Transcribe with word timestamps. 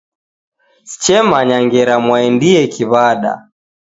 Sechemanya 0.91 1.57
ngera 1.65 1.95
mwaendiye 2.05 2.63
kiw'ada 2.73 3.33